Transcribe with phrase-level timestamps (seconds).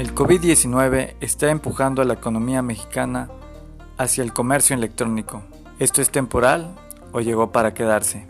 [0.00, 3.28] El COVID-19 está empujando a la economía mexicana
[3.98, 5.42] hacia el comercio electrónico.
[5.78, 6.74] ¿Esto es temporal
[7.12, 8.26] o llegó para quedarse?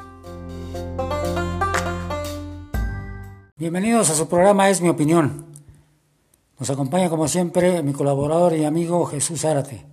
[3.56, 5.46] Bienvenidos a su programa Es mi opinión.
[6.58, 9.86] Nos acompaña como siempre mi colaborador y amigo Jesús Árate.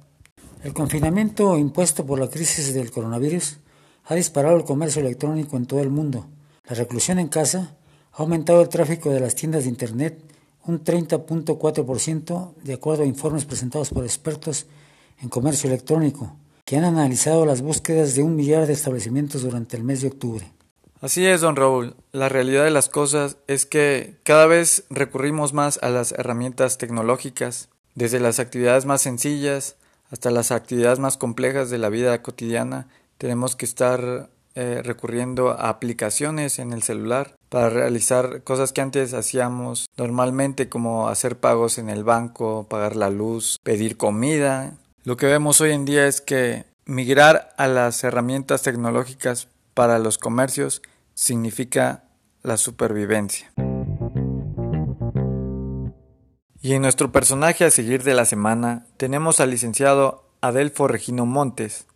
[0.63, 3.59] El confinamiento impuesto por la crisis del coronavirus
[4.05, 6.25] ha disparado el comercio electrónico en todo el mundo.
[6.67, 7.75] La reclusión en casa
[8.13, 10.36] ha aumentado el tráfico de las tiendas de Internet
[10.67, 14.67] un 30.4% de acuerdo a informes presentados por expertos
[15.21, 16.35] en comercio electrónico,
[16.65, 20.51] que han analizado las búsquedas de un millar de establecimientos durante el mes de octubre.
[20.99, 21.95] Así es, don Raúl.
[22.11, 27.69] La realidad de las cosas es que cada vez recurrimos más a las herramientas tecnológicas,
[27.95, 29.75] desde las actividades más sencillas
[30.11, 32.87] hasta las actividades más complejas de la vida cotidiana.
[33.17, 39.13] Tenemos que estar eh, recurriendo a aplicaciones en el celular para realizar cosas que antes
[39.13, 44.73] hacíamos normalmente como hacer pagos en el banco, pagar la luz, pedir comida.
[45.03, 50.17] Lo que vemos hoy en día es que migrar a las herramientas tecnológicas para los
[50.17, 50.81] comercios
[51.13, 52.03] significa
[52.43, 53.51] la supervivencia.
[56.61, 61.87] Y en nuestro personaje a seguir de la semana tenemos al licenciado Adelfo Regino Montes,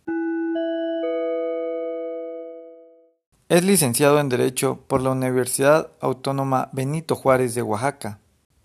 [3.52, 8.18] Es licenciado en Derecho por la Universidad Autónoma Benito Juárez de Oaxaca.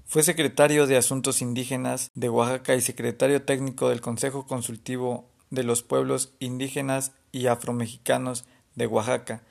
[0.06, 5.84] Fue secretario de Asuntos Indígenas de Oaxaca y secretario técnico del Consejo Consultivo de los
[5.84, 9.42] Pueblos Indígenas y Afromexicanos de Oaxaca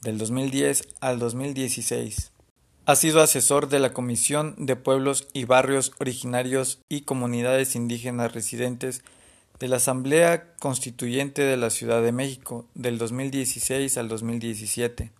[0.00, 2.32] del 2010 al 2016.
[2.86, 9.02] Ha sido asesor de la Comisión de Pueblos y Barrios Originarios y Comunidades Indígenas Residentes
[9.58, 15.10] de la Asamblea Constituyente de la Ciudad de México del 2016 al 2017.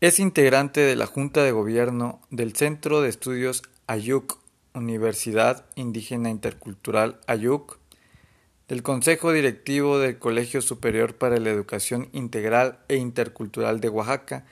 [0.00, 4.38] Es integrante de la Junta de Gobierno del Centro de Estudios Ayuc,
[4.74, 7.78] Universidad Indígena Intercultural Ayuc,
[8.68, 14.46] del Consejo Directivo del Colegio Superior para la Educación Integral e Intercultural de Oaxaca,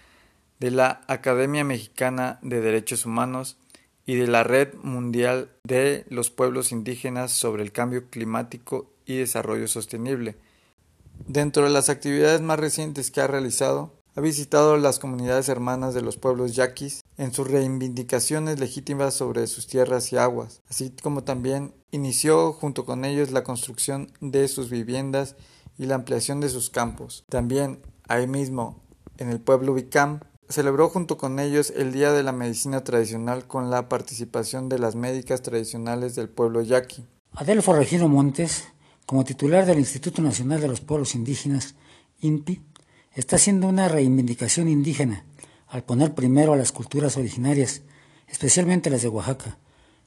[0.58, 3.56] de la Academia Mexicana de Derechos Humanos
[4.04, 9.68] y de la Red Mundial de los Pueblos Indígenas sobre el Cambio Climático y Desarrollo
[9.68, 10.36] Sostenible.
[11.26, 16.02] Dentro de las actividades más recientes que ha realizado, ha visitado las comunidades hermanas de
[16.02, 21.74] los pueblos yaquis en sus reivindicaciones legítimas sobre sus tierras y aguas, así como también
[21.92, 25.36] inició junto con ellos la construcción de sus viviendas
[25.78, 27.24] y la ampliación de sus campos.
[27.28, 28.82] También, ahí mismo,
[29.18, 33.70] en el pueblo Vicam, celebró junto con ellos el Día de la Medicina Tradicional con
[33.70, 37.06] la participación de las médicas tradicionales del pueblo yaqui.
[37.32, 38.64] Adelfo Regino Montes
[39.10, 41.74] como titular del Instituto Nacional de los Pueblos Indígenas,
[42.20, 42.62] INPI,
[43.12, 45.24] está haciendo una reivindicación indígena
[45.66, 47.82] al poner primero a las culturas originarias,
[48.28, 49.58] especialmente las de Oaxaca.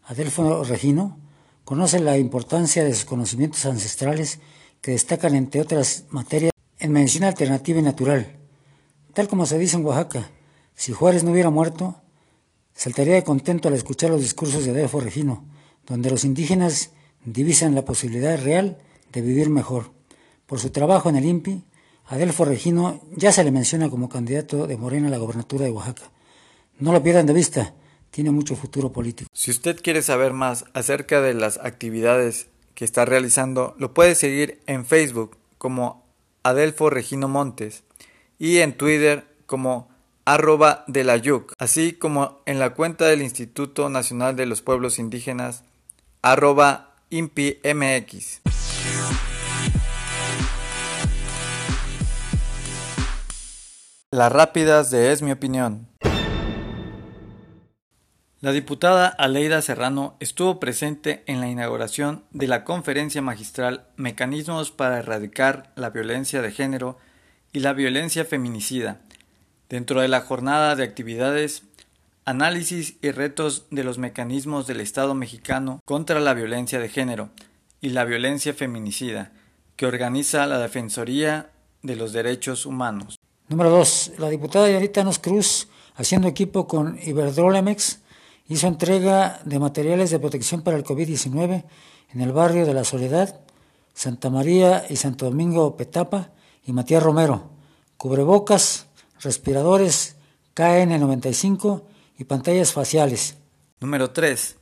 [0.05, 1.19] Adelfo Regino
[1.65, 4.39] conoce la importancia de sus conocimientos ancestrales
[4.79, 8.37] que destacan, entre otras materias, en medicina alternativa y natural.
[9.13, 10.29] Tal como se dice en Oaxaca,
[10.75, 12.01] si Juárez no hubiera muerto,
[12.73, 15.43] saltaría de contento al escuchar los discursos de Adelfo Regino,
[15.85, 16.91] donde los indígenas
[17.25, 18.77] divisan la posibilidad real
[19.13, 19.91] de vivir mejor.
[20.45, 21.63] Por su trabajo en el INPI,
[22.07, 26.11] Adelfo Regino ya se le menciona como candidato de Morena a la gobernatura de Oaxaca.
[26.79, 27.73] No lo pierdan de vista,
[28.11, 29.29] tiene mucho futuro político.
[29.33, 34.61] Si usted quiere saber más acerca de las actividades que está realizando, lo puede seguir
[34.65, 36.03] en Facebook como
[36.43, 37.83] Adelfo Regino Montes
[38.37, 39.89] y en Twitter como
[40.25, 44.99] arroba de la YUC, así como en la cuenta del Instituto Nacional de los Pueblos
[44.99, 45.63] Indígenas
[46.21, 46.89] arroba.
[54.13, 55.87] Las rápidas de Es mi opinión.
[58.41, 64.99] La diputada Aleida Serrano estuvo presente en la inauguración de la conferencia magistral Mecanismos para
[64.99, 66.99] erradicar la violencia de género
[67.53, 69.01] y la violencia feminicida.
[69.67, 71.63] Dentro de la jornada de actividades,
[72.23, 77.31] análisis y retos de los mecanismos del Estado mexicano contra la violencia de género
[77.81, 79.31] y la violencia feminicida,
[79.75, 81.49] que organiza la Defensoría
[81.81, 83.17] de los Derechos Humanos.
[83.49, 87.99] Número dos, la diputada Yaritanos Cruz, haciendo equipo con Iberdrolemex,
[88.47, 91.65] hizo entrega de materiales de protección para el COVID-19
[92.13, 93.41] en el barrio de La Soledad,
[93.93, 96.31] Santa María y Santo Domingo Petapa
[96.65, 97.51] y Matías Romero,
[97.97, 98.87] cubrebocas,
[99.19, 100.15] respiradores
[100.55, 101.83] KN95
[102.17, 103.37] y pantallas faciales.
[103.79, 104.57] Número 3.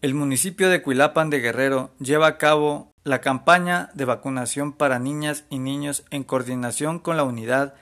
[0.00, 5.44] El municipio de Cuilapan de Guerrero lleva a cabo la campaña de vacunación para niñas
[5.50, 7.74] y niños en coordinación con la unidad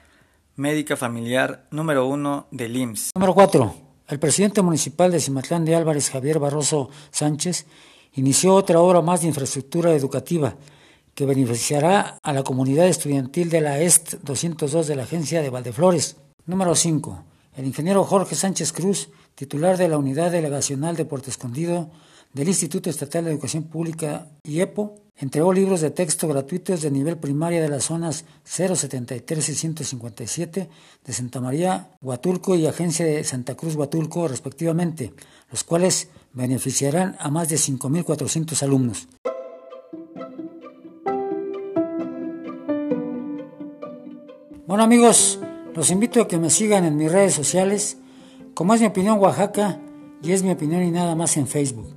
[0.55, 3.11] médica familiar número 1 del IMSS.
[3.15, 3.75] Número 4.
[4.07, 7.65] El presidente municipal de Cimatlán de Álvarez, Javier Barroso Sánchez,
[8.13, 10.55] inició otra obra más de infraestructura educativa
[11.15, 16.17] que beneficiará a la comunidad estudiantil de la EST 202 de la Agencia de Valdeflores.
[16.45, 17.23] Número 5.
[17.55, 21.89] El ingeniero Jorge Sánchez Cruz, titular de la Unidad Delegacional de Puerto Escondido
[22.33, 27.61] del Instituto Estatal de Educación Pública IEPO, entregó libros de texto gratuitos de nivel primaria
[27.61, 30.69] de las zonas 073 y 157
[31.05, 35.13] de Santa María Huatulco y Agencia de Santa Cruz Huatulco, respectivamente,
[35.51, 39.07] los cuales beneficiarán a más de 5.400 alumnos.
[44.65, 45.37] Bueno amigos,
[45.75, 47.97] los invito a que me sigan en mis redes sociales,
[48.53, 49.81] como es mi opinión Oaxaca
[50.23, 51.93] y es mi opinión y nada más en Facebook,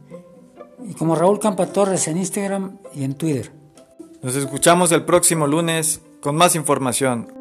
[0.88, 3.52] y como Raúl Campa Torres en Instagram y en Twitter.
[4.22, 7.33] Nos escuchamos el próximo lunes con más información.